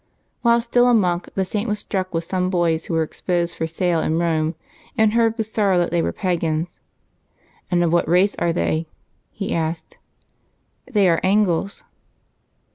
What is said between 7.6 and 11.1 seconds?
And of what race are they?'' he asked." They